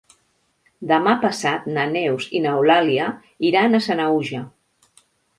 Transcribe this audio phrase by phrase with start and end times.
[0.91, 3.09] Demà passat na Neus i n'Eulàlia
[3.49, 4.41] iran a Sanaüja.